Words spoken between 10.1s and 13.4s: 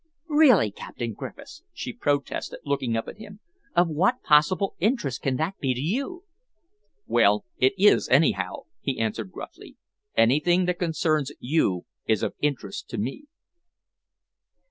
"Anything that concerns you is of interest to me."